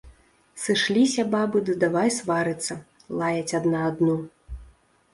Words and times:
Сышліся 0.63 1.25
бабы 1.35 1.57
ды 1.69 1.77
давай 1.85 2.09
сварыцца, 2.17 2.81
лаяць 3.23 3.49
адна 3.63 3.79
адну. 3.93 4.21